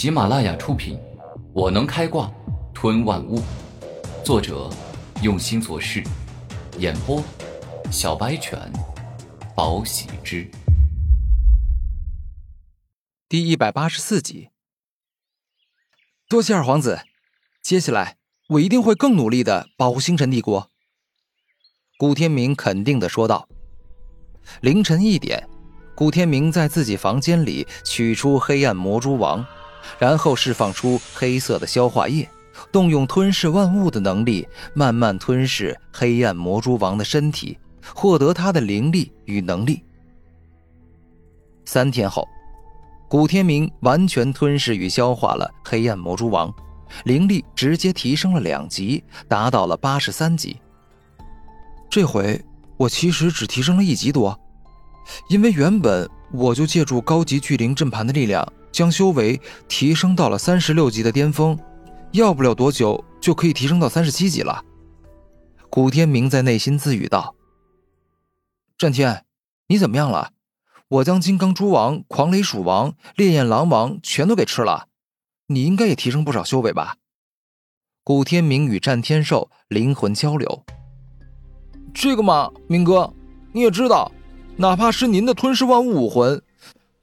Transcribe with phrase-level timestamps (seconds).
[0.00, 0.96] 喜马拉雅出品，
[1.52, 2.32] 《我能开挂
[2.72, 3.38] 吞万物》，
[4.24, 4.70] 作者
[5.22, 6.02] 用心做事，
[6.78, 7.22] 演播
[7.92, 8.58] 小白犬，
[9.54, 10.50] 宝喜之，
[13.28, 14.48] 第一百八十四集。
[16.30, 17.00] 多谢二皇子，
[17.60, 18.16] 接下来
[18.48, 20.70] 我一定会更努力的保护星辰帝国。
[21.98, 23.46] 古天明肯定的说道。
[24.62, 25.46] 凌晨一点。
[25.94, 29.44] 古天明在自己房间里取出黑暗魔蛛王，
[29.98, 32.28] 然后释放出黑色的消化液，
[32.70, 37.58] 动用吞噬万物的能力，慢慢吞噬黑暗魔蛛王的身体，
[37.94, 39.82] 获得他的灵力与能力。
[41.64, 42.26] 三天后，
[43.08, 46.52] 古天明完全吞噬与消化了黑暗魔蛛王，
[47.04, 50.56] 灵力直接提升了两级，达到了八十三级。
[51.88, 52.40] 这回
[52.76, 54.38] 我其实只提升了一级多。
[55.28, 61.58] 因为原本我就借助高级巨灵阵盘的力量，将修为提升到了三十六级的巅峰，
[62.12, 64.64] 要不了多久就可以提升到三十七级了。
[65.68, 67.34] 古天明在内心自语道
[68.76, 69.24] ：“战天，
[69.68, 70.32] 你怎么样了？
[70.88, 74.88] 我将金刚蛛王、狂雷鼠王、烈焰狼王全都给吃了，
[75.46, 76.96] 你应该也提升不少修为吧？”
[78.02, 80.64] 古天明与战天兽灵魂交流
[81.94, 83.12] ：“这个嘛，明哥，
[83.52, 84.10] 你也知道。”
[84.56, 86.42] 哪怕是您的吞噬万物武魂，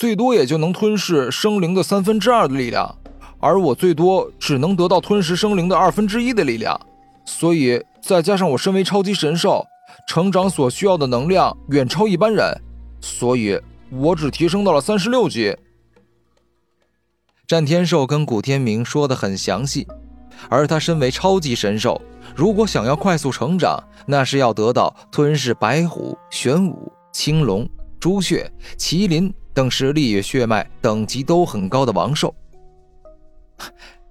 [0.00, 2.96] 最多也就能吞噬生灵的三分之二的力量，
[3.38, 6.80] 而我最多只能得到吞噬生灵的二分之一的力量。
[7.26, 9.62] 所以再加上我身为超级神兽，
[10.08, 12.50] 成长所需要的能量远超一般人，
[13.02, 15.54] 所以我只提升到了三十六级。
[17.46, 19.86] 战天兽跟古天明说的很详细，
[20.48, 22.00] 而他身为超级神兽，
[22.34, 26.90] 如果想要快速成长，那是要得到吞噬白虎、玄武。
[27.12, 29.30] 青龙、朱雀、麒麟
[29.60, 32.34] 等实力与血脉等级都很高的王兽。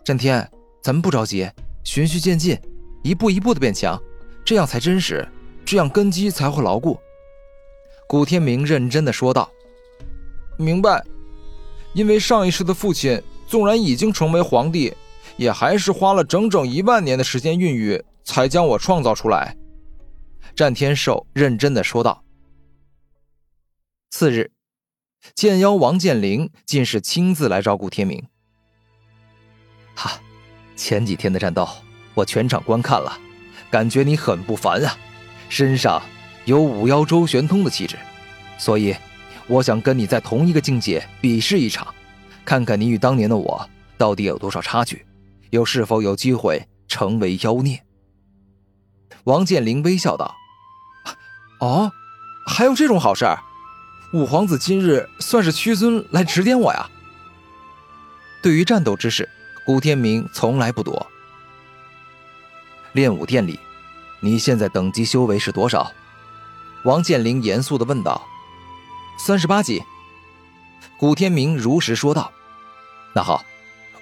[0.05, 0.47] 战天，
[0.83, 1.49] 咱们不着急，
[1.83, 2.55] 循序渐进，
[3.03, 3.99] 一步一步的变强，
[4.45, 5.27] 这样才真实，
[5.65, 6.99] 这样根基才会牢固。
[8.07, 9.49] 古天明认真的说道
[10.55, 11.03] ：“明白。
[11.95, 14.93] 因为上一世的父亲纵然已经成为皇帝，
[15.35, 19.57] 也还是花了整整一万年的时间孕育，才将我创造出来。”
[20.55, 22.23] 战天兽认真的说道。
[24.11, 24.51] 次日，
[25.35, 28.23] 剑妖王剑灵竟是亲自来照顾天明。
[29.95, 30.19] 哈，
[30.75, 31.67] 前几天的战斗
[32.13, 33.19] 我全场观看了，
[33.69, 34.97] 感觉你很不凡啊，
[35.49, 36.01] 身上
[36.45, 37.97] 有五妖周旋通的气质，
[38.57, 38.95] 所以
[39.47, 41.93] 我想跟你在同一个境界比试一场，
[42.45, 45.05] 看看你与当年的我到底有多少差距，
[45.49, 47.83] 又是否有机会成为妖孽。
[49.25, 50.33] 王剑灵微笑道
[51.59, 51.91] ：“哦，
[52.47, 53.25] 还有这种好事？”
[54.11, 56.89] 五皇子今日算是屈尊来指点我呀。
[58.41, 59.29] 对于战斗之事，
[59.65, 61.05] 古天明从来不躲。
[62.93, 63.59] 练武殿里，
[64.19, 65.91] 你现在等级修为是多少？
[66.85, 68.25] 王健林严肃的问道。
[69.19, 69.83] 三十八级。
[70.97, 72.31] 古天明如实说道。
[73.13, 73.45] 那好，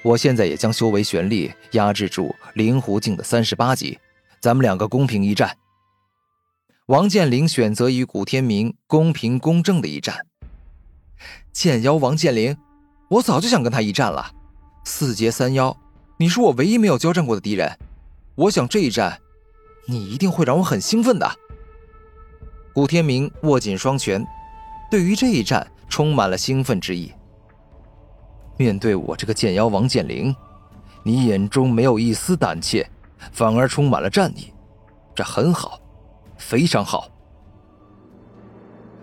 [0.03, 3.99] 我现在也将修为玄力压制住灵狐境的三十八级，
[4.39, 5.57] 咱们两个公平一战。
[6.87, 10.25] 王健林选择与古天明公平公正的一战。
[11.51, 12.55] 剑妖王健林，
[13.09, 14.31] 我早就想跟他一战了。
[14.85, 15.75] 四阶三妖，
[16.15, 17.77] 你是我唯一没有交战过的敌人。
[18.35, 19.19] 我想这一战，
[19.85, 21.29] 你一定会让我很兴奋的。
[22.73, 24.25] 古天明握紧双拳，
[24.89, 27.11] 对于这一战充满了兴奋之意。
[28.55, 30.33] 面对我这个剑妖王剑灵，
[31.03, 32.89] 你眼中没有一丝胆怯，
[33.33, 34.53] 反而充满了战意，
[35.13, 35.81] 这很好。
[36.37, 37.09] 非常好。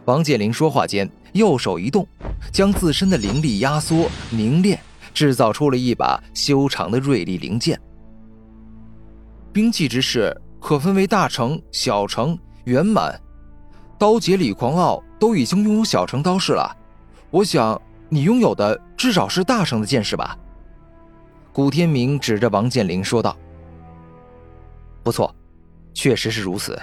[0.06, 2.06] 王健林说话间，右手一动，
[2.52, 4.78] 将自身的灵力压缩凝练，
[5.14, 7.80] 制造出了一把修长的锐利灵剑。
[9.52, 13.18] 兵器之势可分为大成、小成、圆满。
[13.98, 16.76] 刀劫李狂傲都已经拥有小成刀式了，
[17.30, 20.36] 我想你拥有的至少是大成的剑士吧？
[21.52, 23.34] 古天明指着王健林说道
[25.02, 25.34] ：“不错，
[25.94, 26.78] 确实是如此。”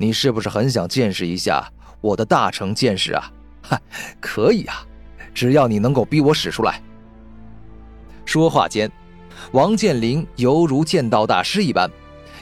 [0.00, 1.62] 你是不是很想见识一下
[2.00, 3.30] 我的大成剑士啊？
[3.60, 3.78] 哈，
[4.18, 4.82] 可以啊，
[5.34, 6.80] 只要你能够逼我使出来。
[8.24, 8.90] 说话间，
[9.52, 11.90] 王健林犹如剑道大师一般，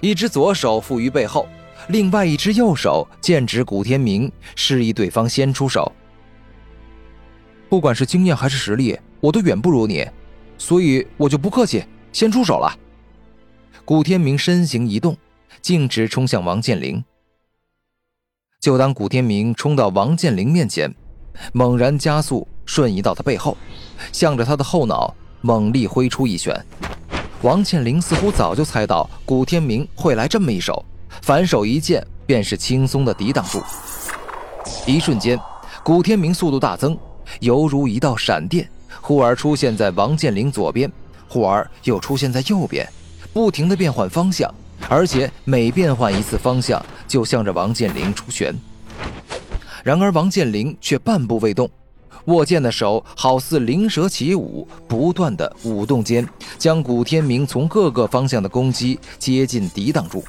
[0.00, 1.48] 一只左手负于背后，
[1.88, 5.90] 另外一只右手剑指古天明，示意对方先出手。
[7.68, 10.08] 不管是经验还是实力，我都远不如你，
[10.58, 12.72] 所以我就不客气，先出手了。
[13.84, 15.16] 古天明身形一动，
[15.60, 17.02] 径直冲向王健林。
[18.60, 20.92] 就当古天明冲到王健林面前，
[21.52, 23.56] 猛然加速，瞬移到他背后，
[24.10, 26.60] 向着他的后脑猛力挥出一拳。
[27.42, 30.84] 王健林似乎早就猜到古天明会来这么一手，
[31.22, 33.62] 反手一剑便是轻松的抵挡住。
[34.84, 35.38] 一瞬间，
[35.84, 36.98] 古天明速度大增，
[37.38, 38.68] 犹如一道闪电，
[39.00, 40.90] 忽而出现在王健林左边，
[41.28, 42.84] 忽而又出现在右边，
[43.32, 44.52] 不停的变换方向，
[44.88, 48.54] 而且每变换一次方向，就向着王健林出拳。
[49.82, 51.68] 然而王健林却半步未动。
[52.26, 56.28] 握剑的手好似灵蛇起舞，不断的舞动间，
[56.58, 60.22] 将古天明从各个方向的攻击接近抵挡住。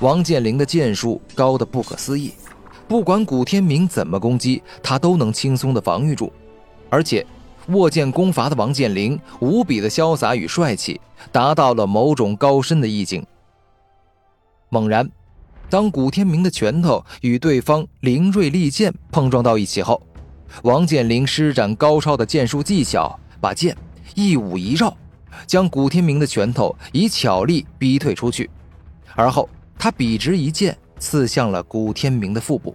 [0.00, 2.32] 王健林的剑术高的不可思议，
[2.88, 6.32] 不管古天明怎么攻击，他都能轻松的防御住。
[6.90, 7.24] 而且，
[7.68, 11.00] 握剑攻伐的王健林无比的潇洒与帅气，
[11.30, 13.24] 达到了某种高深的意境。
[14.70, 15.08] 猛然，
[15.70, 20.02] 当古天明的拳头与对方灵锐利剑碰撞到一起后，
[20.62, 23.76] 王健林施展高超的剑术技巧，把剑
[24.14, 24.96] 一舞一绕，
[25.46, 28.48] 将古天明的拳头以巧力逼退出去。
[29.14, 29.46] 而后，
[29.78, 32.74] 他笔直一剑刺向了古天明的腹部。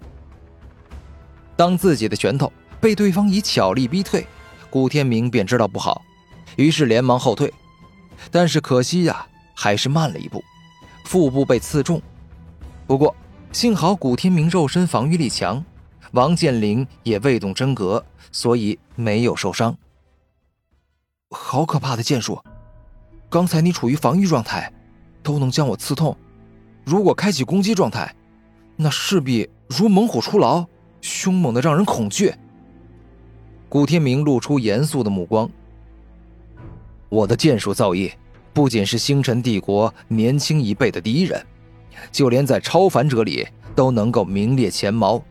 [1.56, 4.28] 当自己的拳头被对方以巧力逼退，
[4.70, 6.04] 古天明便知道不好，
[6.58, 7.52] 于是连忙后退。
[8.30, 9.26] 但是可惜呀，
[9.56, 10.44] 还是慢了一步，
[11.06, 12.00] 腹部被刺中。
[12.86, 13.16] 不过，
[13.52, 15.64] 幸好古天明肉身防御力强。
[16.12, 19.76] 王健林也未动真格，所以没有受伤。
[21.32, 22.40] 好可怕的剑术！
[23.30, 24.72] 刚才你处于防御状态，
[25.24, 26.16] 都能将我刺痛。
[26.84, 28.14] 如果开启攻击状态，
[28.76, 30.64] 那势必如猛虎出牢，
[31.02, 32.32] 凶猛的让人恐惧。
[33.68, 35.50] 古天明露出严肃的目光。
[37.10, 38.14] 我的剑术造诣，
[38.54, 41.44] 不仅是星辰帝国年轻一辈的第一人，
[42.12, 45.24] 就连在超凡者里都能够名列前茅。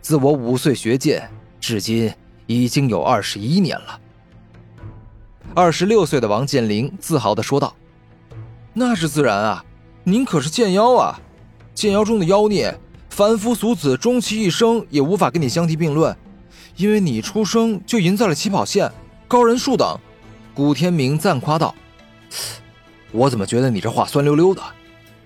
[0.00, 1.28] 自我五岁学剑，
[1.60, 2.12] 至今
[2.46, 4.00] 已经有二十一年了。
[5.54, 7.74] 二十六岁的王健林自豪地说道
[8.72, 9.64] ：“那是自然啊，
[10.04, 11.20] 您可是剑妖啊！
[11.74, 12.74] 剑妖中的妖孽，
[13.10, 16.16] 凡夫俗子终其一生也无法跟你相提并论，
[16.76, 18.90] 因为你出生就赢在了起跑线，
[19.28, 19.98] 高人数等。”
[20.54, 21.74] 古天明赞夸道
[23.12, 24.62] ：“我怎么觉得你这话酸溜溜的？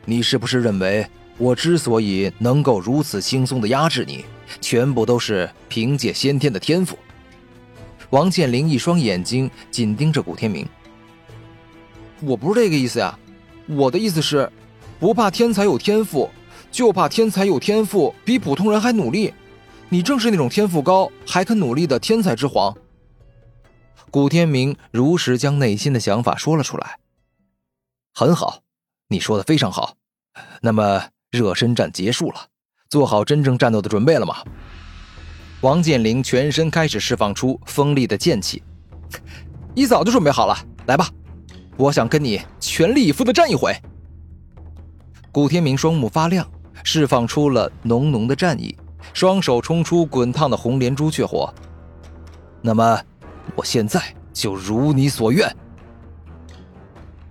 [0.07, 1.07] 你是不是认为
[1.37, 4.25] 我之所以能够如此轻松地压制你？”
[4.61, 6.97] 全部都是凭借先天的天赋。
[8.11, 10.65] 王健林一双眼睛紧盯着古天明。
[12.23, 13.19] 我不是这个意思呀，
[13.67, 14.49] 我的意思是，
[15.01, 16.31] 不怕天才有天赋，
[16.71, 19.35] 就怕天才有天赋比普通人还努力。
[19.89, 22.73] 你正是那种天赋高还肯努力的天才之皇。
[24.13, 26.99] 古天明如实将内心的想法说了出来。
[28.15, 28.63] 很好，
[29.09, 29.95] 你说的非常好。
[30.61, 32.47] 那么热身战结束了。
[32.89, 34.37] 做好真正战斗的准备了吗？
[35.63, 38.63] 王健林全身开始释放出锋利的剑气，
[39.75, 40.57] 一早就准备好了。
[40.87, 41.09] 来吧，
[41.77, 43.75] 我想跟你全力以赴的战一回。
[45.33, 46.49] 古天明双目发亮，
[46.85, 48.77] 释放出了浓浓的战意，
[49.13, 51.53] 双手冲出滚烫的红莲朱雀火。
[52.63, 53.03] 那么，
[53.57, 54.01] 我现在
[54.33, 55.53] 就如你所愿。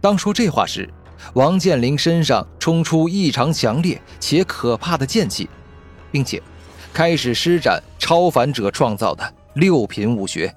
[0.01, 0.91] 当说这话时。
[1.33, 5.49] 王健林身上冲出异常强烈且可怕的剑气，
[6.11, 6.41] 并且
[6.93, 10.55] 开始施展超凡者创造的六品武学。